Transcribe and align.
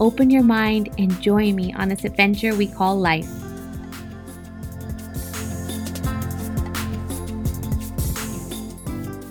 open 0.00 0.30
your 0.30 0.42
mind, 0.42 0.90
and 0.98 1.20
join 1.20 1.56
me 1.56 1.72
on 1.72 1.88
this 1.88 2.04
adventure 2.04 2.54
we 2.54 2.66
call 2.66 2.98
life. 2.98 3.28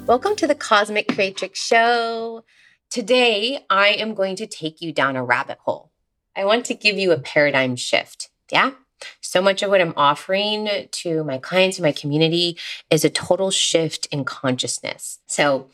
Welcome 0.07 0.35
to 0.37 0.47
the 0.47 0.55
Cosmic 0.55 1.07
Creatrix 1.09 1.59
Show. 1.59 2.43
Today, 2.89 3.65
I 3.69 3.89
am 3.89 4.13
going 4.13 4.35
to 4.37 4.47
take 4.47 4.81
you 4.81 4.93
down 4.93 5.15
a 5.15 5.23
rabbit 5.23 5.57
hole. 5.59 5.91
I 6.35 6.45
want 6.45 6.65
to 6.65 6.73
give 6.73 6.97
you 6.97 7.11
a 7.11 7.19
paradigm 7.19 7.75
shift. 7.75 8.29
Yeah? 8.49 8.71
So 9.21 9.41
much 9.41 9.61
of 9.61 9.69
what 9.69 9.81
I'm 9.81 9.93
offering 9.97 10.69
to 10.89 11.23
my 11.23 11.37
clients 11.37 11.77
and 11.77 11.83
my 11.83 11.91
community 11.91 12.57
is 12.89 13.03
a 13.03 13.09
total 13.09 13.51
shift 13.51 14.07
in 14.07 14.23
consciousness. 14.23 15.19
So, 15.27 15.69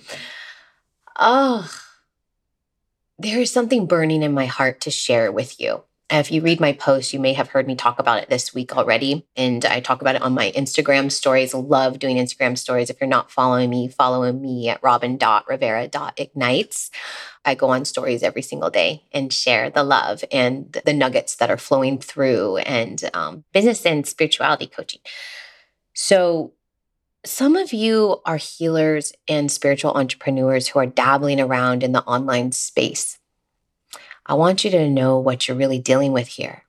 oh, 1.20 1.70
there 3.24 3.40
is 3.40 3.52
something 3.52 3.88
burning 3.88 4.22
in 4.22 4.34
my 4.34 4.46
heart 4.46 4.82
to 4.82 4.92
share 4.92 5.32
with 5.32 5.60
you. 5.60 5.84
If 6.10 6.30
you 6.30 6.42
read 6.42 6.60
my 6.60 6.74
post, 6.74 7.14
you 7.14 7.20
may 7.20 7.32
have 7.34 7.50
heard 7.50 7.66
me 7.66 7.76
talk 7.76 7.98
about 7.98 8.22
it 8.22 8.30
this 8.30 8.54
week 8.54 8.76
already. 8.76 9.26
And 9.38 9.64
I 9.66 9.80
talk 9.80 10.02
about 10.02 10.16
it 10.16 10.22
on 10.22 10.34
my 10.34 10.52
Instagram 10.52 11.10
stories. 11.10 11.54
Love 11.54 12.00
doing 12.00 12.18
Instagram 12.18 12.58
stories. 12.58 12.90
If 12.90 13.00
you're 13.00 13.08
not 13.08 13.32
following 13.32 13.70
me, 13.70 13.88
follow 13.88 14.30
me 14.32 14.68
at 14.68 14.84
robin.rivera.ignites. 14.84 16.92
I 17.46 17.56
go 17.56 17.70
on 17.70 17.86
stories 17.86 18.22
every 18.22 18.42
single 18.42 18.70
day 18.70 19.06
and 19.14 19.32
share 19.34 19.70
the 19.70 19.84
love 19.84 20.26
and 20.32 20.78
the 20.86 20.94
nuggets 20.94 21.38
that 21.38 21.50
are 21.50 21.58
flowing 21.58 22.00
through 22.00 22.58
and 22.58 23.10
um, 23.14 23.46
business 23.54 23.86
and 23.86 24.06
spirituality 24.06 24.68
coaching. 24.68 25.00
So, 25.94 26.52
some 27.26 27.56
of 27.56 27.72
you 27.72 28.20
are 28.26 28.36
healers 28.36 29.14
and 29.30 29.50
spiritual 29.50 29.94
entrepreneurs 29.94 30.68
who 30.68 30.80
are 30.80 30.86
dabbling 30.86 31.40
around 31.40 31.82
in 31.82 31.94
the 31.94 32.04
online 32.04 32.52
space. 32.52 33.18
I 34.26 34.36
want 34.36 34.64
you 34.64 34.72
to 34.72 34.90
know 34.90 35.20
what 35.20 35.48
you're 35.48 35.58
really 35.58 35.80
dealing 35.80 36.14
with 36.14 36.28
here. 36.28 36.64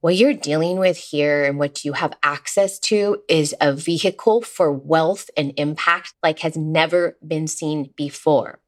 What 0.00 0.14
you're 0.14 0.34
dealing 0.34 0.78
with 0.78 0.96
here 0.96 1.44
and 1.44 1.58
what 1.58 1.84
you 1.84 1.94
have 1.94 2.16
access 2.22 2.78
to 2.80 3.22
is 3.28 3.54
a 3.60 3.72
vehicle 3.72 4.42
for 4.42 4.70
wealth 4.70 5.30
and 5.36 5.52
impact 5.56 6.14
like 6.22 6.40
has 6.40 6.56
never 6.56 7.16
been 7.26 7.48
seen 7.48 7.90
before. 7.96 8.60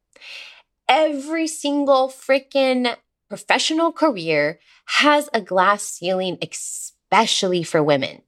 Every 0.89 1.47
single 1.47 2.09
freaking 2.09 2.97
professional 3.29 3.93
career 3.93 4.59
has 4.87 5.29
a 5.33 5.41
glass 5.41 5.85
ceiling, 5.85 6.39
especially 6.43 7.63
for 7.63 7.83
women. 7.83 8.23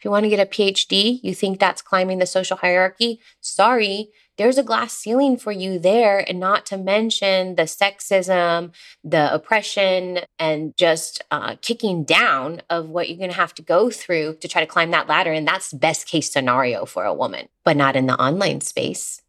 If 0.00 0.06
you 0.06 0.10
want 0.10 0.24
to 0.24 0.30
get 0.30 0.40
a 0.40 0.46
PhD, 0.46 1.20
you 1.22 1.34
think 1.34 1.60
that's 1.60 1.82
climbing 1.82 2.20
the 2.20 2.26
social 2.26 2.56
hierarchy? 2.56 3.20
Sorry, 3.42 4.08
there's 4.38 4.56
a 4.56 4.62
glass 4.62 4.94
ceiling 4.94 5.36
for 5.36 5.52
you 5.52 5.78
there. 5.78 6.24
And 6.26 6.40
not 6.40 6.64
to 6.66 6.78
mention 6.78 7.56
the 7.56 7.64
sexism, 7.64 8.72
the 9.04 9.30
oppression, 9.30 10.20
and 10.38 10.74
just 10.74 11.22
uh, 11.30 11.56
kicking 11.60 12.04
down 12.04 12.62
of 12.70 12.88
what 12.88 13.10
you're 13.10 13.18
going 13.18 13.28
to 13.28 13.36
have 13.36 13.52
to 13.56 13.62
go 13.62 13.90
through 13.90 14.36
to 14.36 14.48
try 14.48 14.62
to 14.62 14.66
climb 14.66 14.90
that 14.92 15.06
ladder. 15.06 15.32
And 15.32 15.46
that's 15.46 15.70
best 15.70 16.06
case 16.06 16.32
scenario 16.32 16.86
for 16.86 17.04
a 17.04 17.12
woman, 17.12 17.50
but 17.62 17.76
not 17.76 17.94
in 17.94 18.06
the 18.06 18.18
online 18.18 18.62
space, 18.62 19.20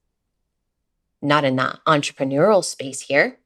not 1.21 1.43
in 1.43 1.57
the 1.57 1.81
entrepreneurial 1.85 2.63
space 2.63 3.01
here. 3.01 3.39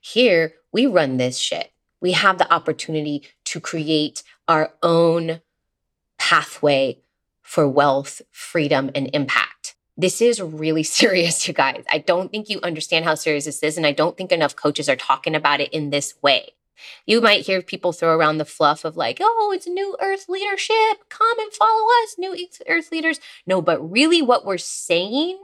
Here, 0.00 0.54
we 0.72 0.86
run 0.86 1.18
this 1.18 1.36
shit. 1.36 1.70
We 2.00 2.12
have 2.12 2.38
the 2.38 2.50
opportunity 2.50 3.28
to 3.44 3.60
create 3.60 4.22
our 4.48 4.72
own 4.82 5.42
pathway 6.22 6.98
for 7.42 7.68
wealth, 7.68 8.22
freedom, 8.30 8.92
and 8.94 9.10
impact. 9.12 9.74
This 9.96 10.22
is 10.22 10.40
really 10.40 10.82
serious, 11.00 11.46
you 11.48 11.52
guys. 11.52 11.84
I 11.90 11.98
don't 11.98 12.30
think 12.30 12.48
you 12.48 12.60
understand 12.62 13.04
how 13.04 13.16
serious 13.16 13.46
this 13.46 13.62
is. 13.62 13.76
And 13.76 13.84
I 13.84 13.92
don't 13.92 14.16
think 14.16 14.30
enough 14.30 14.54
coaches 14.54 14.88
are 14.88 14.96
talking 14.96 15.34
about 15.34 15.60
it 15.60 15.72
in 15.72 15.90
this 15.90 16.14
way. 16.22 16.52
You 17.06 17.20
might 17.20 17.46
hear 17.46 17.60
people 17.60 17.92
throw 17.92 18.16
around 18.16 18.38
the 18.38 18.44
fluff 18.44 18.84
of 18.84 18.96
like, 18.96 19.18
oh, 19.20 19.52
it's 19.54 19.66
new 19.66 19.96
earth 20.00 20.28
leadership. 20.28 21.08
Come 21.08 21.38
and 21.40 21.52
follow 21.52 21.86
us, 22.02 22.14
new 22.18 22.36
earth 22.68 22.92
leaders. 22.92 23.20
No, 23.44 23.60
but 23.60 23.90
really 23.90 24.22
what 24.22 24.46
we're 24.46 24.58
saying 24.58 25.38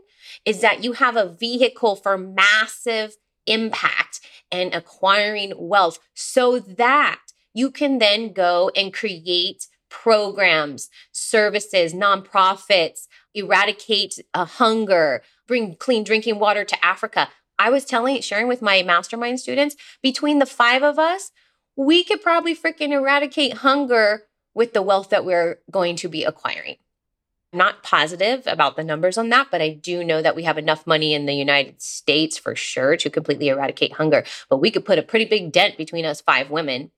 is 0.45 0.61
that 0.61 0.85
you 0.85 0.93
have 0.93 1.17
a 1.17 1.29
vehicle 1.29 1.97
for 1.97 2.17
massive 2.17 3.17
impact 3.47 4.21
and 4.51 4.73
acquiring 4.73 5.53
wealth 5.57 5.99
so 6.15 6.59
that 6.59 7.21
you 7.53 7.71
can 7.71 7.99
then 7.99 8.33
go 8.33 8.71
and 8.77 8.95
create 8.95 9.67
programs, 9.89 10.89
services, 11.13 11.95
nonprofits, 11.95 13.07
eradicate 13.35 14.19
uh, 14.35 14.45
hunger, 14.45 15.23
bring 15.47 15.77
clean 15.77 16.05
drinking 16.05 16.39
water 16.39 16.65
to 16.65 16.85
Africa. 16.85 17.29
I 17.59 17.71
was 17.71 17.85
telling, 17.85 18.21
sharing 18.21 18.49
with 18.49 18.63
my 18.63 18.83
mastermind 18.83 19.41
students, 19.41 19.77
between 20.03 20.39
the 20.39 20.47
five 20.47 20.83
of 20.83 20.99
us, 20.99 21.33
we 21.77 22.05
could 22.05 22.23
probably 22.23 22.55
freaking 22.55 22.91
eradicate 22.91 23.55
hunger 23.59 24.25
with 24.55 24.73
the 24.73 24.83
wealth 24.83 25.11
that 25.11 25.25
we're 25.25 25.61
going 25.71 25.97
to 25.97 26.09
be 26.09 26.25
acquiring. 26.25 26.77
I'm 27.53 27.59
not 27.59 27.83
positive 27.83 28.43
about 28.47 28.77
the 28.77 28.85
numbers 28.85 29.17
on 29.17 29.31
that, 29.31 29.49
but 29.51 29.63
I 29.63 29.71
do 29.71 30.05
know 30.05 30.21
that 30.21 30.37
we 30.37 30.43
have 30.43 30.59
enough 30.59 30.87
money 30.87 31.15
in 31.15 31.27
the 31.27 31.35
United 31.35 31.81
States 31.81 32.37
for 32.37 32.55
sure 32.55 32.97
to 32.97 33.09
completely 33.09 33.49
eradicate 33.49 33.95
hunger. 33.95 34.25
But 34.51 34.59
we 34.59 34.71
could 34.71 34.85
put 34.85 34.99
a 34.99 35.03
pretty 35.03 35.25
big 35.25 35.53
dent 35.53 35.79
between 35.79 36.05
us 36.05 36.21
five 36.21 36.51
women. 36.51 36.91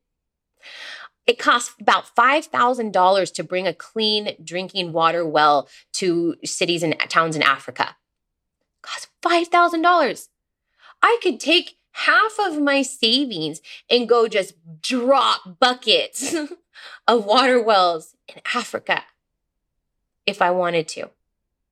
It 1.26 1.38
costs 1.38 1.75
about 1.81 2.14
$5,000 2.16 3.34
to 3.34 3.44
bring 3.44 3.66
a 3.66 3.75
clean 3.75 4.34
drinking 4.42 4.92
water 4.92 5.26
well 5.26 5.69
to 5.94 6.36
cities 6.44 6.82
and 6.82 6.98
towns 7.08 7.36
in 7.36 7.42
Africa. 7.42 7.97
It 8.78 8.82
costs 8.82 9.08
$5,000. 9.22 10.28
I 11.03 11.19
could 11.22 11.41
take 11.41 11.78
half 11.92 12.38
of 12.41 12.60
my 12.60 12.82
savings 12.82 13.60
and 13.88 14.09
go 14.09 14.28
just 14.28 14.54
drop 14.80 15.59
buckets 15.59 16.34
of 17.09 17.25
water 17.25 17.62
wells 17.62 18.16
in 18.28 18.41
Africa 18.54 19.03
if 20.26 20.41
I 20.41 20.50
wanted 20.50 20.88
to. 20.88 21.10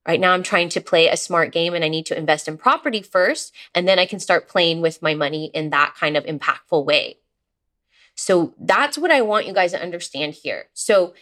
Right 0.06 0.20
now, 0.20 0.32
I'm 0.32 0.42
trying 0.42 0.70
to 0.70 0.80
play 0.80 1.08
a 1.08 1.16
smart 1.16 1.52
game 1.52 1.74
and 1.74 1.84
I 1.84 1.88
need 1.88 2.06
to 2.06 2.16
invest 2.16 2.48
in 2.48 2.56
property 2.56 3.02
first, 3.02 3.54
and 3.74 3.86
then 3.86 3.98
I 3.98 4.06
can 4.06 4.20
start 4.20 4.48
playing 4.48 4.80
with 4.80 5.02
my 5.02 5.14
money 5.14 5.50
in 5.52 5.70
that 5.70 5.94
kind 5.98 6.16
of 6.16 6.24
impactful 6.24 6.84
way. 6.84 7.18
So 8.18 8.52
that's 8.58 8.98
what 8.98 9.12
I 9.12 9.22
want 9.22 9.46
you 9.46 9.52
guys 9.52 9.70
to 9.70 9.80
understand 9.80 10.34
here. 10.34 10.66
So 10.74 11.14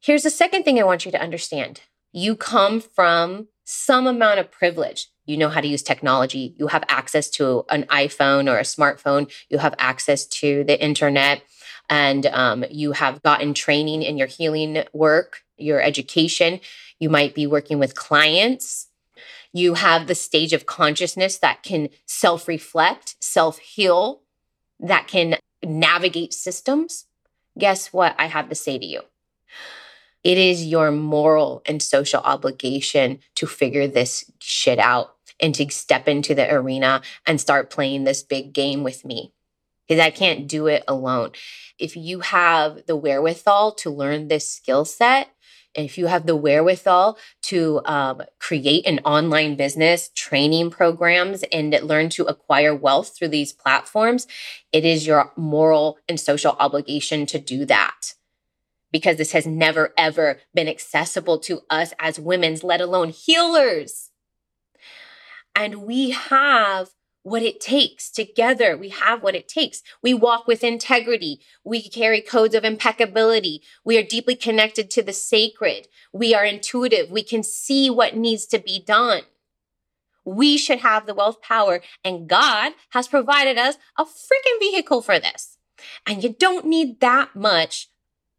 here's 0.00 0.24
the 0.24 0.30
second 0.30 0.64
thing 0.64 0.78
I 0.80 0.82
want 0.82 1.06
you 1.06 1.12
to 1.12 1.22
understand 1.22 1.82
you 2.10 2.34
come 2.34 2.80
from 2.80 3.46
some 3.64 4.08
amount 4.08 4.40
of 4.40 4.50
privilege. 4.50 5.06
You 5.24 5.36
know 5.36 5.48
how 5.48 5.60
to 5.60 5.68
use 5.68 5.82
technology. 5.82 6.54
You 6.58 6.66
have 6.66 6.82
access 6.88 7.30
to 7.30 7.64
an 7.70 7.84
iPhone 7.84 8.50
or 8.50 8.58
a 8.58 8.62
smartphone. 8.62 9.32
You 9.48 9.58
have 9.58 9.74
access 9.78 10.26
to 10.26 10.64
the 10.64 10.82
internet. 10.82 11.42
And 11.88 12.26
um, 12.26 12.64
you 12.70 12.92
have 12.92 13.22
gotten 13.22 13.54
training 13.54 14.02
in 14.02 14.18
your 14.18 14.26
healing 14.26 14.82
work, 14.92 15.44
your 15.56 15.80
education. 15.80 16.58
You 16.98 17.08
might 17.08 17.34
be 17.34 17.46
working 17.46 17.78
with 17.78 17.94
clients. 17.94 18.88
You 19.52 19.74
have 19.74 20.06
the 20.06 20.14
stage 20.16 20.52
of 20.52 20.66
consciousness 20.66 21.38
that 21.38 21.62
can 21.62 21.88
self 22.04 22.48
reflect, 22.48 23.14
self 23.20 23.58
heal, 23.58 24.22
that 24.80 25.06
can 25.06 25.36
navigate 25.64 26.32
systems, 26.32 27.06
guess 27.58 27.92
what 27.92 28.14
I 28.18 28.26
have 28.26 28.48
to 28.48 28.54
say 28.54 28.78
to 28.78 28.86
you? 28.86 29.02
It 30.24 30.38
is 30.38 30.64
your 30.64 30.90
moral 30.92 31.62
and 31.66 31.82
social 31.82 32.20
obligation 32.20 33.18
to 33.34 33.46
figure 33.46 33.88
this 33.88 34.30
shit 34.38 34.78
out 34.78 35.16
and 35.40 35.54
to 35.56 35.68
step 35.70 36.06
into 36.06 36.34
the 36.34 36.52
arena 36.52 37.02
and 37.26 37.40
start 37.40 37.70
playing 37.70 38.04
this 38.04 38.22
big 38.22 38.52
game 38.52 38.84
with 38.84 39.04
me. 39.04 39.32
Because 39.88 40.00
I 40.00 40.10
can't 40.10 40.46
do 40.46 40.68
it 40.68 40.84
alone. 40.86 41.32
If 41.78 41.96
you 41.96 42.20
have 42.20 42.86
the 42.86 42.94
wherewithal 42.94 43.72
to 43.72 43.90
learn 43.90 44.28
this 44.28 44.48
skill 44.48 44.84
set, 44.84 45.30
if 45.74 45.96
you 45.96 46.06
have 46.06 46.26
the 46.26 46.36
wherewithal 46.36 47.18
to 47.42 47.80
um, 47.84 48.22
create 48.38 48.86
an 48.86 49.00
online 49.04 49.56
business, 49.56 50.10
training 50.14 50.70
programs, 50.70 51.44
and 51.52 51.72
learn 51.82 52.08
to 52.10 52.24
acquire 52.24 52.74
wealth 52.74 53.16
through 53.16 53.28
these 53.28 53.52
platforms, 53.52 54.26
it 54.72 54.84
is 54.84 55.06
your 55.06 55.32
moral 55.36 55.98
and 56.08 56.20
social 56.20 56.56
obligation 56.58 57.26
to 57.26 57.38
do 57.38 57.64
that. 57.66 58.14
Because 58.90 59.16
this 59.16 59.32
has 59.32 59.46
never, 59.46 59.94
ever 59.96 60.40
been 60.54 60.68
accessible 60.68 61.38
to 61.40 61.62
us 61.70 61.94
as 61.98 62.20
women's, 62.20 62.62
let 62.62 62.80
alone 62.82 63.08
healers. 63.08 64.10
And 65.54 65.82
we 65.84 66.10
have 66.10 66.90
what 67.22 67.42
it 67.42 67.60
takes. 67.60 68.10
Together, 68.10 68.76
we 68.76 68.88
have 68.90 69.22
what 69.22 69.34
it 69.34 69.48
takes. 69.48 69.82
We 70.02 70.14
walk 70.14 70.46
with 70.46 70.64
integrity. 70.64 71.40
We 71.64 71.88
carry 71.88 72.20
codes 72.20 72.54
of 72.54 72.64
impeccability. 72.64 73.62
We 73.84 73.98
are 73.98 74.02
deeply 74.02 74.34
connected 74.34 74.90
to 74.90 75.02
the 75.02 75.12
sacred. 75.12 75.88
We 76.12 76.34
are 76.34 76.44
intuitive. 76.44 77.10
We 77.10 77.22
can 77.22 77.42
see 77.42 77.90
what 77.90 78.16
needs 78.16 78.46
to 78.46 78.58
be 78.58 78.82
done. 78.82 79.22
We 80.24 80.56
should 80.56 80.80
have 80.80 81.06
the 81.06 81.14
wealth 81.14 81.42
power, 81.42 81.80
and 82.04 82.28
God 82.28 82.74
has 82.90 83.08
provided 83.08 83.58
us 83.58 83.76
a 83.98 84.04
freaking 84.04 84.60
vehicle 84.60 85.02
for 85.02 85.18
this. 85.18 85.58
And 86.06 86.22
you 86.22 86.32
don't 86.38 86.66
need 86.66 87.00
that 87.00 87.34
much 87.34 87.88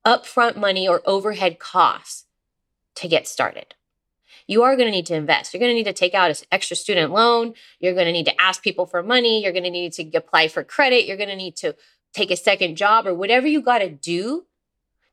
upfront 0.05 0.55
money 0.55 0.87
or 0.87 1.01
overhead 1.05 1.59
costs 1.59 2.25
to 2.95 3.07
get 3.07 3.27
started 3.27 3.75
you 4.47 4.63
are 4.63 4.75
going 4.75 4.87
to 4.87 4.91
need 4.91 5.05
to 5.07 5.15
invest. 5.15 5.53
You're 5.53 5.59
going 5.59 5.71
to 5.71 5.75
need 5.75 5.85
to 5.85 5.93
take 5.93 6.13
out 6.13 6.29
an 6.29 6.35
extra 6.51 6.75
student 6.75 7.11
loan. 7.11 7.53
You're 7.79 7.93
going 7.93 8.05
to 8.05 8.11
need 8.11 8.25
to 8.25 8.41
ask 8.41 8.63
people 8.63 8.85
for 8.85 9.03
money. 9.03 9.43
You're 9.43 9.53
going 9.53 9.63
to 9.63 9.69
need 9.69 9.93
to 9.93 10.17
apply 10.17 10.47
for 10.47 10.63
credit. 10.63 11.05
You're 11.05 11.17
going 11.17 11.29
to 11.29 11.35
need 11.35 11.55
to 11.57 11.75
take 12.13 12.31
a 12.31 12.35
second 12.35 12.75
job 12.75 13.07
or 13.07 13.13
whatever 13.13 13.47
you 13.47 13.61
got 13.61 13.79
to 13.79 13.89
do 13.89 14.45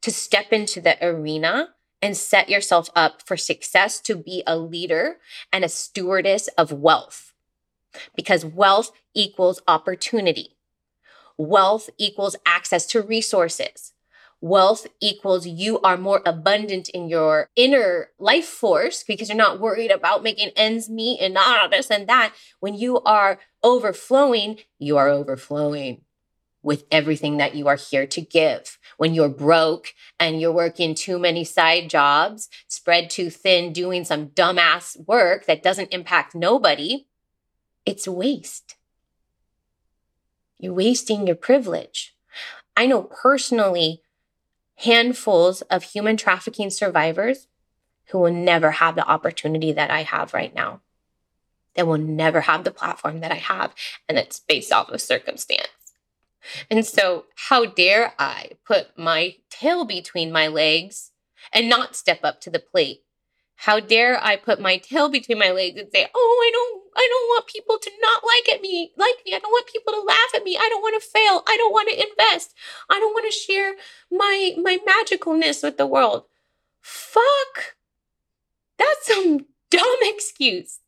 to 0.03 0.11
step 0.11 0.53
into 0.53 0.81
the 0.81 0.97
arena 1.05 1.71
and 2.03 2.17
set 2.17 2.49
yourself 2.49 2.88
up 2.97 3.23
for 3.27 3.37
success 3.37 4.00
to 4.00 4.17
be 4.17 4.43
a 4.47 4.56
leader 4.56 5.19
and 5.53 5.65
a 5.65 5.69
stewardess 5.69 6.49
of 6.56 6.73
wealth. 6.73 7.35
Because 8.15 8.44
wealth 8.44 8.93
equals 9.15 9.61
opportunity. 9.69 10.56
Wealth 11.37 11.91
equals 11.99 12.37
access 12.47 12.87
to 12.87 13.03
resources 13.03 13.93
wealth 14.41 14.87
equals 15.01 15.47
you 15.47 15.81
are 15.81 15.97
more 15.97 16.23
abundant 16.25 16.89
in 16.91 17.09
your 17.09 17.49
inner 17.57 18.09
life 18.19 18.47
force 18.47 19.03
because 19.03 19.29
you're 19.29 19.37
not 19.37 19.61
worried 19.61 19.91
about 19.91 20.23
making 20.23 20.51
ends 20.57 20.89
meet 20.89 21.21
and 21.21 21.37
all 21.37 21.69
this 21.69 21.91
and 21.91 22.09
that. 22.09 22.33
When 22.61 22.75
you 22.75 23.01
are 23.01 23.39
overflowing, 23.63 24.59
you 24.79 24.97
are 24.97 25.09
overflowing 25.09 26.03
with 26.63 26.85
everything 26.91 27.39
that 27.39 27.55
you 27.55 27.69
are 27.69 27.77
here 27.77 28.07
to 28.07 28.21
give. 28.21 28.79
When 28.99 29.15
you're 29.15 29.31
broke 29.31 29.95
and 30.19 30.41
you're 30.41 30.53
working 30.53 30.95
too 30.95 31.19
many 31.19 31.45
side 31.45 31.89
jobs, 31.89 32.49
spread 32.69 33.09
too 33.09 33.31
thin, 33.31 33.73
doing 33.73 34.05
some 34.05 34.29
dumbass 34.29 34.97
work 35.07 35.47
that 35.47 35.63
doesn't 35.63 35.93
impact 35.93 36.35
nobody, 36.35 37.07
it's 37.87 38.07
waste. 38.07 38.77
You're 40.59 40.75
wasting 40.75 41.27
your 41.27 41.37
privilege. 41.37 42.15
I 42.77 42.87
know 42.87 43.03
personally 43.03 44.03
handfuls 44.85 45.62
of 45.62 45.82
human 45.82 46.17
trafficking 46.17 46.71
survivors 46.71 47.49
who 48.06 48.19
will 48.19 48.32
never 48.32 48.73
have 48.73 48.97
the 48.97 49.06
opportunity 49.06 49.73
that 49.73 49.91
I 49.91 50.03
have 50.03 50.35
right 50.35 50.55
now. 50.55 50.81
They 51.75 51.82
will 51.82 51.99
never 51.99 52.43
have 52.43 52.65
the 52.65 52.71
platform 52.71 53.21
that 53.21 53.31
I 53.31 53.37
have, 53.37 53.75
and 54.09 54.19
it's 54.19 54.41
based 54.41 54.73
off 54.73 54.88
of 54.91 55.00
circumstance. 55.00 55.69
And 56.71 56.85
so, 56.85 57.27
how 57.49 57.67
dare 57.67 58.15
I 58.19 58.53
put 58.67 58.99
my 58.99 59.37
tail 59.50 59.85
between 59.85 60.32
my 60.32 60.49
legs 60.49 61.12
and 61.53 61.69
not 61.69 61.94
step 61.94 62.21
up 62.25 62.41
to 62.41 62.50
the 62.50 62.59
plate 62.59 63.03
how 63.61 63.79
dare 63.79 64.19
I 64.25 64.37
put 64.37 64.59
my 64.59 64.79
tail 64.79 65.11
between 65.11 65.39
my 65.39 65.51
legs 65.51 65.79
and 65.79 65.91
say, 65.93 66.09
"Oh, 66.15 66.49
I 66.49 66.51
don't 66.51 66.83
I 66.97 67.07
don't 67.11 67.29
want 67.29 67.47
people 67.47 67.79
to 67.79 67.91
not 68.01 68.23
like 68.25 68.55
at 68.55 68.62
me, 68.62 68.93
like 68.97 69.17
me. 69.27 69.35
I 69.35 69.39
don't 69.39 69.51
want 69.51 69.67
people 69.67 69.93
to 69.93 70.01
laugh 70.01 70.35
at 70.35 70.45
me. 70.45 70.57
I 70.57 70.67
don't 70.71 70.81
want 70.81 71.01
to 71.01 71.07
fail. 71.07 71.43
I 71.47 71.59
don't 71.59 71.73
want 71.73 71.91
to 71.91 72.09
invest. 72.09 72.55
I 72.89 72.99
don't 72.99 73.12
want 73.12 73.31
to 73.31 73.39
share 73.39 73.75
my 74.11 74.55
my 74.57 74.79
magicalness 74.79 75.62
with 75.62 75.77
the 75.77 75.87
world." 75.87 76.25
Fuck. 76.81 77.77
That's 78.79 79.07
some 79.07 79.45
dumb 79.71 79.99
excuse. 80.05 80.79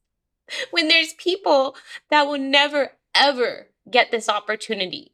When 0.70 0.88
there's 0.88 1.12
people 1.12 1.76
that 2.08 2.26
will 2.26 2.38
never 2.38 2.92
ever 3.14 3.69
get 3.90 4.10
this 4.10 4.30
opportunity. 4.30 5.12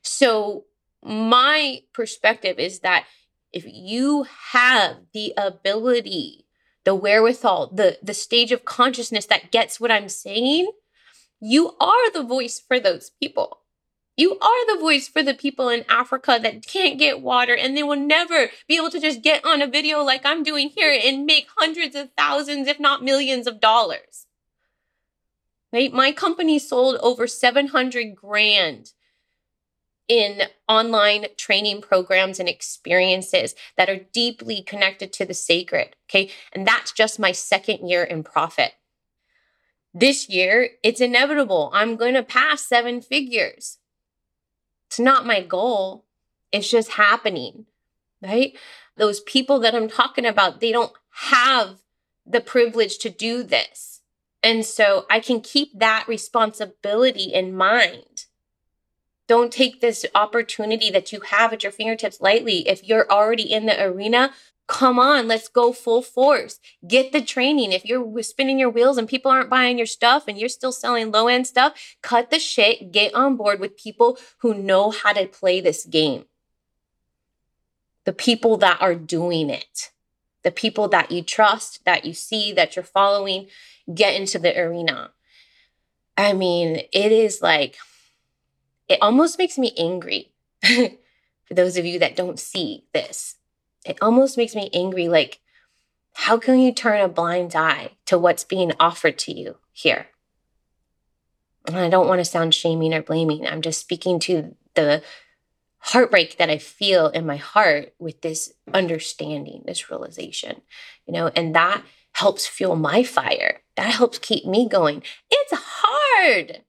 So, 0.00 0.64
my 1.04 1.82
perspective 1.92 2.58
is 2.58 2.80
that 2.80 3.04
if 3.52 3.64
you 3.66 4.26
have 4.52 4.96
the 5.12 5.34
ability, 5.36 6.46
the 6.84 6.94
wherewithal, 6.94 7.72
the, 7.74 7.98
the 8.02 8.14
stage 8.14 8.52
of 8.52 8.64
consciousness 8.64 9.26
that 9.26 9.50
gets 9.50 9.78
what 9.78 9.90
I'm 9.90 10.08
saying, 10.08 10.70
you 11.40 11.76
are 11.80 12.10
the 12.12 12.22
voice 12.22 12.60
for 12.60 12.80
those 12.80 13.10
people. 13.10 13.58
You 14.16 14.38
are 14.40 14.74
the 14.74 14.80
voice 14.80 15.08
for 15.08 15.22
the 15.22 15.34
people 15.34 15.68
in 15.68 15.84
Africa 15.88 16.38
that 16.42 16.66
can't 16.66 16.98
get 16.98 17.22
water 17.22 17.56
and 17.56 17.76
they 17.76 17.82
will 17.82 17.96
never 17.96 18.50
be 18.68 18.76
able 18.76 18.90
to 18.90 19.00
just 19.00 19.22
get 19.22 19.44
on 19.44 19.62
a 19.62 19.66
video 19.66 20.02
like 20.02 20.24
I'm 20.24 20.42
doing 20.42 20.68
here 20.68 20.98
and 21.02 21.24
make 21.24 21.46
hundreds 21.56 21.96
of 21.96 22.10
thousands, 22.16 22.68
if 22.68 22.78
not 22.78 23.02
millions 23.02 23.46
of 23.46 23.60
dollars. 23.60 24.26
Right? 25.72 25.92
My 25.92 26.12
company 26.12 26.58
sold 26.58 26.98
over 27.00 27.26
700 27.26 28.14
grand 28.14 28.90
in 30.08 30.42
online 30.68 31.26
training 31.36 31.80
programs 31.80 32.40
and 32.40 32.48
experiences 32.48 33.54
that 33.76 33.88
are 33.88 34.00
deeply 34.12 34.62
connected 34.62 35.12
to 35.12 35.24
the 35.24 35.34
sacred. 35.34 35.96
Okay. 36.08 36.30
And 36.52 36.66
that's 36.66 36.92
just 36.92 37.18
my 37.18 37.32
second 37.32 37.88
year 37.88 38.02
in 38.02 38.22
profit. 38.22 38.72
This 39.94 40.28
year, 40.28 40.70
it's 40.82 41.00
inevitable. 41.00 41.70
I'm 41.74 41.96
going 41.96 42.14
to 42.14 42.22
pass 42.22 42.66
seven 42.66 43.00
figures. 43.00 43.78
It's 44.86 44.98
not 44.98 45.26
my 45.26 45.40
goal, 45.40 46.04
it's 46.50 46.70
just 46.70 46.92
happening, 46.92 47.66
right? 48.22 48.52
Those 48.96 49.20
people 49.20 49.58
that 49.60 49.74
I'm 49.74 49.88
talking 49.88 50.26
about, 50.26 50.60
they 50.60 50.72
don't 50.72 50.92
have 51.32 51.78
the 52.26 52.40
privilege 52.40 52.98
to 52.98 53.10
do 53.10 53.42
this. 53.42 54.02
And 54.42 54.64
so 54.64 55.06
I 55.08 55.20
can 55.20 55.40
keep 55.40 55.78
that 55.78 56.06
responsibility 56.08 57.32
in 57.32 57.54
mind 57.54 58.26
don't 59.32 59.50
take 59.50 59.80
this 59.80 60.04
opportunity 60.14 60.90
that 60.90 61.10
you 61.10 61.20
have 61.20 61.54
at 61.54 61.62
your 61.62 61.72
fingertips 61.72 62.20
lightly. 62.20 62.68
If 62.68 62.86
you're 62.86 63.10
already 63.10 63.50
in 63.50 63.64
the 63.64 63.82
arena, 63.82 64.30
come 64.66 64.98
on, 64.98 65.26
let's 65.26 65.48
go 65.48 65.72
full 65.72 66.02
force. 66.02 66.60
Get 66.86 67.12
the 67.12 67.22
training. 67.22 67.72
If 67.72 67.86
you're 67.86 68.22
spinning 68.22 68.58
your 68.58 68.68
wheels 68.68 68.98
and 68.98 69.08
people 69.08 69.30
aren't 69.30 69.48
buying 69.48 69.78
your 69.78 69.86
stuff 69.86 70.24
and 70.28 70.36
you're 70.36 70.50
still 70.50 70.70
selling 70.70 71.10
low 71.10 71.28
end 71.28 71.46
stuff, 71.46 71.72
cut 72.02 72.28
the 72.28 72.38
shit, 72.38 72.92
get 72.92 73.14
on 73.14 73.36
board 73.36 73.58
with 73.58 73.74
people 73.78 74.18
who 74.40 74.52
know 74.52 74.90
how 74.90 75.14
to 75.14 75.26
play 75.26 75.62
this 75.62 75.86
game. 75.86 76.26
The 78.04 78.12
people 78.12 78.58
that 78.58 78.82
are 78.82 78.94
doing 78.94 79.48
it, 79.48 79.92
the 80.42 80.52
people 80.52 80.88
that 80.88 81.10
you 81.10 81.22
trust, 81.22 81.86
that 81.86 82.04
you 82.04 82.12
see, 82.12 82.52
that 82.52 82.76
you're 82.76 82.82
following, 82.82 83.46
get 83.94 84.14
into 84.14 84.38
the 84.38 84.54
arena. 84.60 85.12
I 86.18 86.34
mean, 86.34 86.82
it 86.92 87.12
is 87.12 87.40
like, 87.40 87.78
it 88.92 88.98
almost 89.00 89.38
makes 89.38 89.56
me 89.56 89.72
angry. 89.78 90.32
For 90.62 91.54
those 91.54 91.78
of 91.78 91.86
you 91.86 91.98
that 91.98 92.14
don't 92.14 92.38
see 92.38 92.84
this, 92.92 93.36
it 93.86 93.96
almost 94.02 94.36
makes 94.36 94.54
me 94.54 94.68
angry. 94.72 95.08
Like, 95.08 95.40
how 96.14 96.36
can 96.36 96.58
you 96.58 96.72
turn 96.72 97.00
a 97.00 97.08
blind 97.08 97.56
eye 97.56 97.92
to 98.06 98.18
what's 98.18 98.44
being 98.44 98.72
offered 98.78 99.18
to 99.20 99.32
you 99.32 99.56
here? 99.72 100.08
And 101.66 101.78
I 101.78 101.88
don't 101.88 102.06
want 102.06 102.20
to 102.20 102.24
sound 102.24 102.54
shaming 102.54 102.92
or 102.92 103.02
blaming. 103.02 103.46
I'm 103.46 103.62
just 103.62 103.80
speaking 103.80 104.18
to 104.20 104.54
the 104.74 105.02
heartbreak 105.78 106.36
that 106.36 106.50
I 106.50 106.58
feel 106.58 107.08
in 107.08 107.24
my 107.24 107.36
heart 107.36 107.94
with 107.98 108.20
this 108.20 108.52
understanding, 108.74 109.62
this 109.64 109.90
realization, 109.90 110.60
you 111.06 111.14
know, 111.14 111.28
and 111.34 111.54
that 111.54 111.82
helps 112.12 112.46
fuel 112.46 112.76
my 112.76 113.02
fire. 113.02 113.62
That 113.76 113.94
helps 113.94 114.18
keep 114.18 114.44
me 114.44 114.68
going. 114.68 115.02
It's 115.30 115.52
hard. 115.54 116.62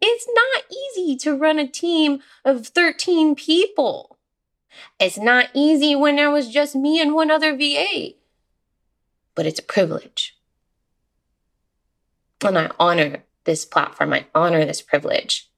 It's 0.00 0.28
not 0.32 0.64
easy 0.70 1.16
to 1.16 1.36
run 1.36 1.58
a 1.58 1.66
team 1.66 2.20
of 2.44 2.68
13 2.68 3.34
people. 3.34 4.18
It's 5.00 5.18
not 5.18 5.48
easy 5.54 5.96
when 5.96 6.16
there 6.16 6.30
was 6.30 6.48
just 6.48 6.76
me 6.76 7.00
and 7.00 7.14
one 7.14 7.30
other 7.30 7.56
VA, 7.56 8.10
but 9.34 9.46
it's 9.46 9.58
a 9.58 9.64
privilege. 9.64 10.36
And 12.44 12.58
I 12.58 12.70
honor 12.78 13.24
this 13.44 13.64
platform, 13.64 14.12
I 14.12 14.26
honor 14.34 14.64
this 14.64 14.82
privilege. 14.82 15.50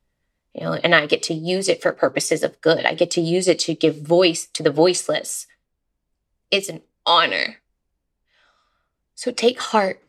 You 0.54 0.62
know, 0.62 0.72
and 0.72 0.94
I 0.94 1.06
get 1.06 1.22
to 1.24 1.34
use 1.34 1.68
it 1.68 1.80
for 1.80 1.92
purposes 1.92 2.42
of 2.42 2.60
good. 2.60 2.84
I 2.84 2.94
get 2.94 3.10
to 3.12 3.20
use 3.20 3.46
it 3.46 3.60
to 3.60 3.74
give 3.74 4.00
voice 4.00 4.46
to 4.54 4.64
the 4.64 4.70
voiceless. 4.72 5.46
It's 6.50 6.68
an 6.68 6.82
honor. 7.06 7.56
So 9.14 9.30
take 9.30 9.60
heart. 9.60 10.02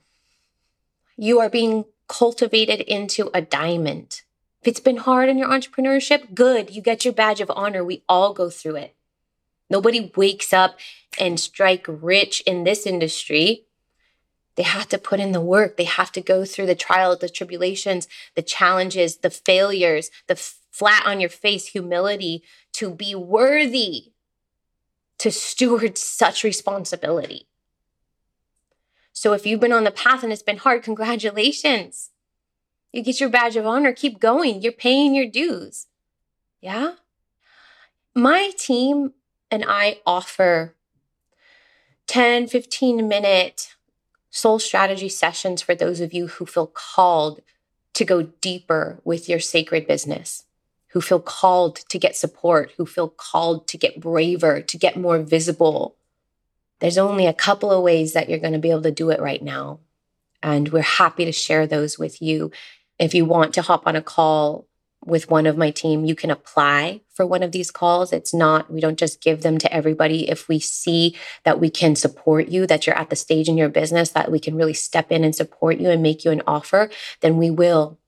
You 1.15 1.39
are 1.39 1.50
being 1.50 1.85
cultivated 2.12 2.82
into 2.82 3.32
a 3.34 3.41
diamond. 3.41 4.22
If 4.62 4.68
it's 4.68 4.80
been 4.82 4.98
hard 4.98 5.30
in 5.30 5.38
your 5.38 5.48
entrepreneurship, 5.48 6.36
good. 6.36 6.70
You 6.70 6.82
get 6.82 7.06
your 7.06 7.13
badge 7.13 7.39
of 7.39 7.50
honor. 7.56 7.86
We 7.86 8.03
all 8.10 8.34
go 8.34 8.50
through 8.50 8.75
it. 8.75 8.96
Nobody 9.70 10.12
wakes 10.18 10.51
up 10.51 10.77
and 11.18 11.39
strike 11.39 11.86
rich 11.88 12.41
in 12.41 12.65
this 12.65 12.86
industry. 12.86 13.63
They 14.56 14.63
have 14.63 14.89
to 14.89 14.98
put 14.98 15.22
in 15.22 15.32
the 15.32 15.39
work. 15.39 15.77
They 15.77 15.86
have 15.86 16.12
to 16.12 16.22
go 16.22 16.44
through 16.44 16.65
the 16.65 16.75
trials, 16.75 17.20
the 17.20 17.30
tribulations, 17.30 18.10
the 18.36 18.41
challenges, 18.41 19.18
the 19.18 19.30
failures, 19.30 20.12
the 20.27 20.36
flat 20.36 21.03
on 21.06 21.22
your 21.22 21.30
face 21.30 21.68
humility 21.68 22.44
to 22.74 22.94
be 22.94 23.15
worthy 23.15 24.12
to 25.20 25.32
steward 25.32 25.98
such 25.98 26.44
responsibility. 26.44 27.48
So 29.13 29.34
if 29.34 29.46
you've 29.46 29.60
been 29.60 29.74
on 29.74 29.84
the 29.84 29.91
path 29.91 30.24
and 30.24 30.32
it's 30.32 30.44
been 30.44 30.58
hard, 30.58 30.84
congratulations. 30.84 32.12
You 32.91 33.03
get 33.03 33.20
your 33.20 33.30
badge 33.30 33.56
of 33.56 33.65
honor, 33.65 33.94
keep 33.94 34.20
going. 34.20 34.62
You're 34.62 34.72
paying 34.72 35.15
your 35.15 35.27
dues. 35.27 35.88
Yeah. 36.62 36.96
My 38.13 38.51
team 38.58 39.13
and 39.50 39.63
I 39.68 40.00
offer 40.06 40.75
10, 42.08 42.48
15 42.48 43.08
minute 43.08 43.75
soul 44.30 44.60
strategy 44.60 45.10
sessions 45.10 45.62
for 45.62 45.75
those 45.75 46.00
of 46.00 46.13
you 46.13 46.27
who 46.27 46.46
feel 46.46 46.68
called 46.68 47.41
to 47.94 48.06
go 48.06 48.24
deeper 48.24 49.00
with 49.03 49.27
your 49.27 49.39
sacred 49.39 49.88
business, 49.88 50.46
who 50.88 51.01
feel 51.01 51.20
called 51.20 51.75
to 51.75 52.00
get 52.00 52.15
support, 52.15 52.72
who 52.77 52.86
feel 52.86 53.10
called 53.10 53.68
to 53.68 53.77
get 53.77 54.00
braver, 54.00 54.62
to 54.62 54.77
get 54.77 54.98
more 54.98 55.20
visible. 55.20 55.96
There's 56.81 56.97
only 56.97 57.27
a 57.27 57.33
couple 57.33 57.71
of 57.71 57.83
ways 57.83 58.13
that 58.13 58.27
you're 58.27 58.39
going 58.39 58.53
to 58.53 58.59
be 58.59 58.71
able 58.71 58.81
to 58.81 58.91
do 58.91 59.11
it 59.11 59.21
right 59.21 59.41
now. 59.41 59.79
And 60.43 60.69
we're 60.69 60.81
happy 60.81 61.23
to 61.25 61.31
share 61.31 61.67
those 61.67 61.97
with 61.97 62.21
you. 62.21 62.51
If 63.00 63.13
you 63.13 63.23
want 63.23 63.53
to 63.53 63.61
hop 63.61 63.85
on 63.85 63.95
a 63.95 64.01
call 64.01 64.67
with 65.05 65.29
one 65.29 65.45
of 65.45 65.57
my 65.57 65.69
team, 65.71 66.05
you 66.05 66.15
can 66.15 66.31
apply 66.31 67.01
for 67.13 67.25
one 67.25 67.43
of 67.43 67.51
these 67.51 67.71
calls. 67.71 68.11
It's 68.11 68.33
not, 68.33 68.71
we 68.71 68.81
don't 68.81 69.00
just 69.00 69.21
give 69.21 69.41
them 69.41 69.59
to 69.59 69.71
everybody. 69.73 70.29
If 70.29 70.47
we 70.47 70.59
see 70.59 71.15
that 71.43 71.59
we 71.59 71.69
can 71.69 71.95
support 71.95 72.50
you, 72.50 72.65
that 72.65 72.85
you're 72.85 72.97
at 72.97 73.09
the 73.11 73.15
stage 73.15 73.47
in 73.47 73.57
your 73.57 73.69
business 73.69 74.09
that 74.09 74.31
we 74.31 74.39
can 74.39 74.55
really 74.55 74.73
step 74.73 75.11
in 75.11 75.23
and 75.23 75.35
support 75.35 75.79
you 75.79 75.89
and 75.89 76.01
make 76.01 76.25
you 76.25 76.31
an 76.31 76.41
offer, 76.47 76.89
then 77.21 77.38
we 77.38 77.51
will. 77.51 78.00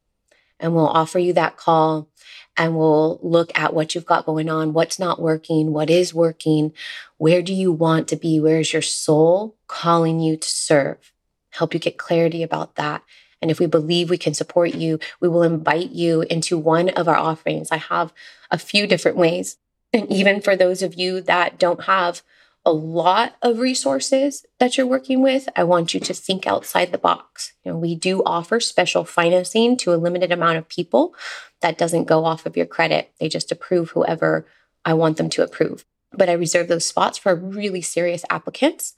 And 0.59 0.73
we'll 0.73 0.87
offer 0.87 1.19
you 1.19 1.33
that 1.33 1.57
call 1.57 2.09
and 2.57 2.77
we'll 2.77 3.19
look 3.23 3.51
at 3.57 3.73
what 3.73 3.95
you've 3.95 4.05
got 4.05 4.25
going 4.25 4.49
on, 4.49 4.73
what's 4.73 4.99
not 4.99 5.21
working, 5.21 5.73
what 5.73 5.89
is 5.89 6.13
working, 6.13 6.73
where 7.17 7.41
do 7.41 7.53
you 7.53 7.71
want 7.71 8.07
to 8.09 8.15
be, 8.15 8.39
where's 8.39 8.73
your 8.73 8.81
soul 8.81 9.55
calling 9.67 10.19
you 10.19 10.37
to 10.37 10.47
serve, 10.47 11.11
help 11.51 11.73
you 11.73 11.79
get 11.79 11.97
clarity 11.97 12.43
about 12.43 12.75
that 12.75 13.03
and 13.43 13.51
if 13.51 13.59
we 13.59 13.65
believe 13.65 14.09
we 14.09 14.17
can 14.17 14.33
support 14.33 14.73
you, 14.73 14.99
we 15.19 15.27
will 15.27 15.43
invite 15.43 15.91
you 15.91 16.21
into 16.21 16.57
one 16.57 16.87
of 16.87 17.09
our 17.09 17.17
offerings. 17.17 17.71
I 17.71 17.75
have 17.75 18.13
a 18.49 18.57
few 18.57 18.87
different 18.87 19.17
ways. 19.17 19.57
And 19.91 20.09
even 20.09 20.39
for 20.39 20.55
those 20.55 20.81
of 20.81 20.93
you 20.95 21.19
that 21.19 21.59
don't 21.59 21.83
have 21.83 22.21
a 22.65 22.71
lot 22.71 23.35
of 23.41 23.59
resources 23.59 24.45
that 24.59 24.77
you're 24.77 24.87
working 24.87 25.21
with, 25.21 25.49
I 25.55 25.63
want 25.63 25.93
you 25.93 25.99
to 25.99 26.13
think 26.13 26.47
outside 26.47 26.91
the 26.91 26.97
box. 26.97 27.53
You 27.63 27.71
know, 27.71 27.77
we 27.77 27.95
do 27.95 28.23
offer 28.25 28.59
special 28.59 29.03
financing 29.03 29.75
to 29.77 29.93
a 29.93 29.97
limited 29.97 30.31
amount 30.31 30.57
of 30.57 30.69
people 30.69 31.13
that 31.61 31.77
doesn't 31.77 32.05
go 32.05 32.23
off 32.23 32.45
of 32.45 32.55
your 32.55 32.65
credit. 32.65 33.11
They 33.19 33.27
just 33.27 33.51
approve 33.51 33.89
whoever 33.91 34.47
I 34.85 34.93
want 34.93 35.17
them 35.17 35.29
to 35.31 35.43
approve. 35.43 35.85
But 36.13 36.29
I 36.29 36.33
reserve 36.33 36.67
those 36.67 36.85
spots 36.85 37.17
for 37.17 37.35
really 37.35 37.81
serious 37.81 38.23
applicants 38.29 38.93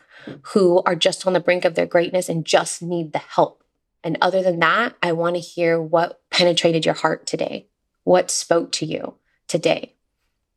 who 0.53 0.81
are 0.85 0.95
just 0.95 1.25
on 1.25 1.33
the 1.33 1.39
brink 1.39 1.65
of 1.65 1.75
their 1.75 1.85
greatness 1.85 2.29
and 2.29 2.45
just 2.45 2.81
need 2.81 3.13
the 3.13 3.19
help. 3.19 3.63
And 4.03 4.17
other 4.21 4.43
than 4.43 4.59
that, 4.59 4.95
I 5.01 5.13
want 5.13 5.35
to 5.35 5.41
hear 5.41 5.81
what 5.81 6.21
penetrated 6.29 6.85
your 6.85 6.93
heart 6.93 7.25
today. 7.25 7.67
What 8.03 8.29
spoke 8.29 8.71
to 8.73 8.85
you 8.85 9.15
today 9.47 9.94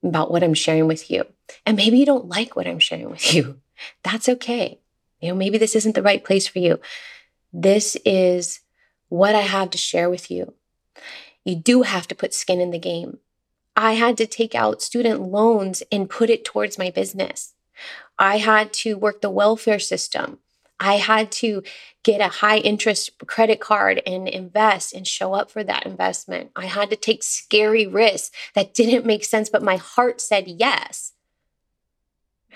about 0.02 0.31
what 0.31 0.43
I'm 0.43 0.55
sharing 0.55 0.87
with 0.87 1.11
you. 1.11 1.25
And 1.67 1.76
maybe 1.76 1.99
you 1.99 2.07
don't 2.07 2.28
like 2.28 2.57
what 2.57 2.67
I'm 2.67 2.78
sharing 2.78 3.11
with 3.11 3.35
you. 3.35 3.61
That's 4.02 4.28
okay. 4.28 4.78
You 5.21 5.31
know, 5.31 5.35
maybe 5.35 5.59
this 5.59 5.75
isn't 5.75 5.95
the 5.95 6.02
right 6.02 6.23
place 6.23 6.47
for 6.47 6.59
you. 6.59 6.81
This 7.52 7.97
is 8.05 8.61
what 9.09 9.35
I 9.35 9.40
have 9.40 9.71
to 9.71 9.78
share 9.78 10.11
with 10.11 10.31
you. 10.31 10.55
You 11.45 11.57
do 11.57 11.83
have 11.83 12.07
to 12.09 12.14
put 12.14 12.35
skin 12.35 12.61
in 12.61 12.71
the 12.71 12.78
game. 12.78 13.19
I 13.75 13.93
had 13.93 14.17
to 14.19 14.26
take 14.26 14.55
out 14.55 14.83
student 14.83 15.23
loans 15.23 15.83
and 15.90 16.11
put 16.11 16.31
it 16.31 16.45
towards 16.45 16.78
my 16.78 16.90
business. 16.90 17.55
I 18.19 18.38
had 18.38 18.73
to 18.75 18.99
work 18.99 19.21
the 19.21 19.31
welfare 19.31 19.78
system. 19.78 20.38
I 20.80 20.94
had 20.94 21.30
to 21.32 21.62
get 22.04 22.20
a 22.20 22.28
high 22.28 22.58
interest 22.58 23.11
credit 23.26 23.61
card 23.61 24.00
and 24.06 24.28
invest 24.28 24.94
and 24.94 25.04
show 25.06 25.35
up 25.35 25.50
for 25.50 25.64
that 25.64 25.87
investment. 25.87 26.50
I 26.54 26.66
had 26.66 26.90
to 26.90 26.97
take 26.97 27.23
scary 27.23 27.87
risks 27.87 28.30
that 28.54 28.75
didn't 28.75 29.06
make 29.06 29.25
sense, 29.25 29.49
but 29.49 29.62
my 29.62 29.76
heart 29.76 30.20
said 30.20 30.47
yes. 30.47 31.14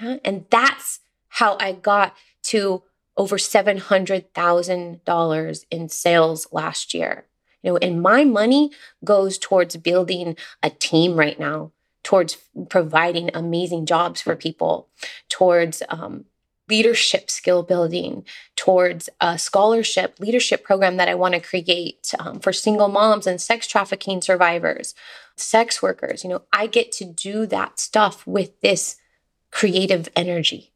And 0.00 0.46
that's 0.50 1.00
how 1.28 1.56
I 1.60 1.72
got 1.72 2.14
to 2.44 2.82
over 3.16 3.36
$700,000 3.36 5.64
in 5.70 5.88
sales 5.88 6.48
last 6.52 6.94
year. 6.94 7.26
You 7.62 7.72
know, 7.72 7.78
and 7.78 8.02
my 8.02 8.24
money 8.24 8.70
goes 9.04 9.38
towards 9.38 9.76
building 9.76 10.36
a 10.62 10.70
team 10.70 11.16
right 11.16 11.38
now, 11.38 11.72
towards 12.02 12.38
providing 12.68 13.30
amazing 13.34 13.86
jobs 13.86 14.20
for 14.20 14.34
people, 14.34 14.88
towards 15.28 15.82
um, 15.88 16.24
leadership 16.72 17.30
skill 17.30 17.62
building 17.62 18.24
towards 18.56 19.10
a 19.20 19.38
scholarship 19.38 20.16
leadership 20.18 20.64
program 20.64 20.96
that 20.96 21.08
I 21.08 21.14
want 21.14 21.34
to 21.34 21.40
create 21.40 22.14
um, 22.18 22.40
for 22.40 22.52
single 22.52 22.88
moms 22.88 23.26
and 23.26 23.38
sex 23.38 23.66
trafficking 23.66 24.22
survivors, 24.22 24.94
sex 25.36 25.82
workers. 25.82 26.24
You 26.24 26.30
know, 26.30 26.42
I 26.50 26.66
get 26.66 26.90
to 26.92 27.04
do 27.04 27.46
that 27.46 27.78
stuff 27.78 28.26
with 28.26 28.58
this 28.62 28.96
creative 29.50 30.08
energy. 30.16 30.72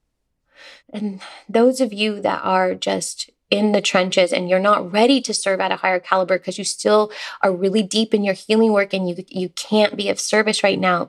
And 0.93 1.23
those 1.49 1.81
of 1.81 1.95
you 1.95 2.21
that 2.21 2.43
are 2.45 2.75
just 2.75 3.31
in 3.49 3.73
the 3.73 3.81
trenches 3.81 4.35
and 4.35 4.51
you're 4.51 4.69
not 4.71 4.93
ready 4.93 5.23
to 5.23 5.33
serve 5.33 5.61
at 5.61 5.73
a 5.73 5.77
higher 5.77 6.01
caliber 6.01 6.37
because 6.37 6.59
you 6.59 6.65
still 6.65 7.11
are 7.43 7.53
really 7.65 7.83
deep 7.83 8.13
in 8.13 8.23
your 8.23 8.35
healing 8.35 8.73
work 8.73 8.93
and 8.93 9.09
you 9.09 9.25
you 9.29 9.49
can't 9.51 9.97
be 9.97 10.09
of 10.09 10.19
service 10.19 10.65
right 10.65 10.81
now 10.81 11.09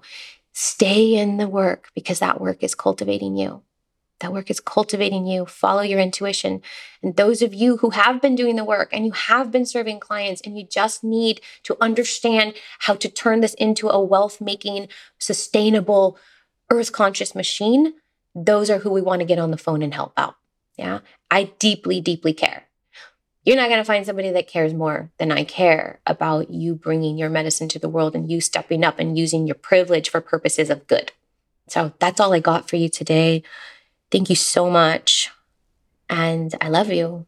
stay 0.53 1.15
in 1.15 1.37
the 1.37 1.47
work 1.47 1.89
because 1.95 2.19
that 2.19 2.39
work 2.39 2.61
is 2.61 2.75
cultivating 2.75 3.35
you 3.37 3.63
that 4.19 4.33
work 4.33 4.49
is 4.49 4.59
cultivating 4.59 5.27
you. 5.27 5.45
Follow 5.45 5.81
your 5.81 5.99
intuition. 5.99 6.61
And 7.03 7.15
those 7.15 7.41
of 7.41 7.53
you 7.53 7.77
who 7.77 7.91
have 7.91 8.21
been 8.21 8.35
doing 8.35 8.55
the 8.55 8.63
work 8.63 8.89
and 8.91 9.05
you 9.05 9.11
have 9.11 9.51
been 9.51 9.65
serving 9.65 9.99
clients 9.99 10.41
and 10.41 10.57
you 10.57 10.65
just 10.65 11.03
need 11.03 11.41
to 11.63 11.77
understand 11.79 12.55
how 12.79 12.95
to 12.95 13.09
turn 13.09 13.41
this 13.41 13.53
into 13.55 13.89
a 13.89 14.03
wealth 14.03 14.41
making, 14.41 14.87
sustainable, 15.19 16.17
earth 16.69 16.91
conscious 16.91 17.35
machine, 17.35 17.93
those 18.33 18.69
are 18.69 18.79
who 18.79 18.91
we 18.91 19.01
want 19.01 19.19
to 19.19 19.25
get 19.25 19.39
on 19.39 19.51
the 19.51 19.57
phone 19.57 19.81
and 19.81 19.93
help 19.93 20.13
out. 20.17 20.35
Yeah. 20.77 20.99
I 21.29 21.51
deeply, 21.59 22.01
deeply 22.01 22.33
care. 22.33 22.63
You're 23.43 23.55
not 23.55 23.69
going 23.69 23.79
to 23.79 23.85
find 23.85 24.05
somebody 24.05 24.29
that 24.31 24.47
cares 24.47 24.73
more 24.73 25.09
than 25.19 25.31
I 25.31 25.45
care 25.45 26.01
about 26.05 26.49
you 26.49 26.75
bringing 26.75 27.17
your 27.17 27.29
medicine 27.29 27.69
to 27.69 27.79
the 27.79 27.87
world 27.87 28.13
and 28.13 28.29
you 28.29 28.41
stepping 28.41 28.83
up 28.83 28.99
and 28.99 29.17
using 29.17 29.47
your 29.47 29.55
privilege 29.55 30.09
for 30.09 30.19
purposes 30.19 30.69
of 30.69 30.85
good. 30.87 31.13
So 31.67 31.93
that's 31.99 32.19
all 32.19 32.33
I 32.33 32.39
got 32.39 32.69
for 32.69 32.75
you 32.75 32.89
today. 32.89 33.43
Thank 34.11 34.29
you 34.29 34.35
so 34.35 34.69
much. 34.69 35.31
And 36.09 36.53
I 36.61 36.69
love 36.69 36.91
you. 36.91 37.25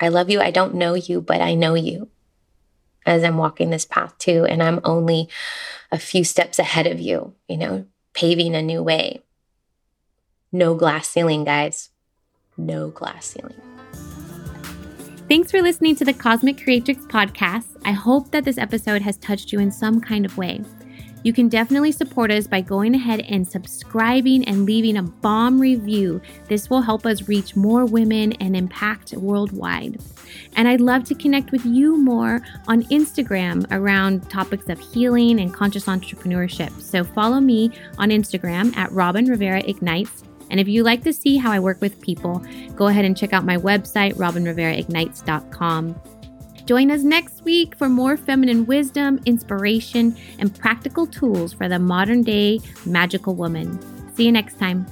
I 0.00 0.08
love 0.08 0.30
you. 0.30 0.40
I 0.40 0.50
don't 0.50 0.74
know 0.74 0.94
you, 0.94 1.20
but 1.20 1.40
I 1.40 1.54
know 1.54 1.74
you 1.74 2.08
as 3.04 3.24
I'm 3.24 3.36
walking 3.36 3.70
this 3.70 3.84
path 3.84 4.16
too. 4.18 4.44
And 4.44 4.62
I'm 4.62 4.80
only 4.84 5.28
a 5.90 5.98
few 5.98 6.24
steps 6.24 6.58
ahead 6.58 6.86
of 6.86 7.00
you, 7.00 7.34
you 7.48 7.56
know, 7.56 7.86
paving 8.14 8.54
a 8.54 8.62
new 8.62 8.82
way. 8.82 9.22
No 10.52 10.74
glass 10.74 11.08
ceiling, 11.08 11.44
guys. 11.44 11.90
No 12.56 12.90
glass 12.90 13.26
ceiling. 13.26 13.60
Thanks 15.28 15.50
for 15.50 15.62
listening 15.62 15.96
to 15.96 16.04
the 16.04 16.12
Cosmic 16.12 16.62
Creatrix 16.62 17.06
podcast. 17.06 17.80
I 17.84 17.92
hope 17.92 18.30
that 18.32 18.44
this 18.44 18.58
episode 18.58 19.02
has 19.02 19.16
touched 19.16 19.50
you 19.50 19.60
in 19.60 19.70
some 19.70 20.00
kind 20.00 20.26
of 20.26 20.36
way. 20.36 20.60
You 21.22 21.32
can 21.32 21.48
definitely 21.48 21.92
support 21.92 22.30
us 22.30 22.46
by 22.46 22.60
going 22.60 22.94
ahead 22.94 23.20
and 23.20 23.46
subscribing 23.46 24.44
and 24.44 24.64
leaving 24.64 24.96
a 24.96 25.02
bomb 25.02 25.60
review. 25.60 26.20
This 26.48 26.68
will 26.68 26.80
help 26.80 27.06
us 27.06 27.28
reach 27.28 27.54
more 27.54 27.84
women 27.84 28.32
and 28.34 28.56
impact 28.56 29.12
worldwide. 29.12 30.00
And 30.56 30.66
I'd 30.66 30.80
love 30.80 31.04
to 31.04 31.14
connect 31.14 31.52
with 31.52 31.64
you 31.64 31.96
more 31.96 32.40
on 32.66 32.82
Instagram 32.84 33.66
around 33.70 34.28
topics 34.30 34.68
of 34.68 34.80
healing 34.80 35.40
and 35.40 35.52
conscious 35.52 35.86
entrepreneurship. 35.86 36.80
So 36.80 37.04
follow 37.04 37.40
me 37.40 37.70
on 37.98 38.10
Instagram 38.10 38.76
at 38.76 38.90
Robin 38.92 39.26
Rivera 39.26 39.60
Ignites. 39.60 40.24
And 40.50 40.60
if 40.60 40.68
you 40.68 40.82
like 40.82 41.02
to 41.04 41.12
see 41.12 41.38
how 41.38 41.50
I 41.50 41.60
work 41.60 41.80
with 41.80 42.00
people, 42.00 42.44
go 42.76 42.88
ahead 42.88 43.04
and 43.04 43.16
check 43.16 43.32
out 43.32 43.44
my 43.44 43.56
website, 43.56 44.14
robinriveraignites.com. 44.16 46.11
Join 46.64 46.90
us 46.90 47.02
next 47.02 47.42
week 47.42 47.74
for 47.74 47.88
more 47.88 48.16
feminine 48.16 48.66
wisdom, 48.66 49.20
inspiration, 49.26 50.16
and 50.38 50.54
practical 50.54 51.06
tools 51.06 51.52
for 51.52 51.68
the 51.68 51.78
modern 51.78 52.22
day 52.22 52.60
magical 52.86 53.34
woman. 53.34 53.78
See 54.14 54.24
you 54.24 54.32
next 54.32 54.58
time. 54.58 54.86